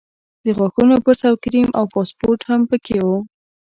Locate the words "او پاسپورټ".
1.79-2.39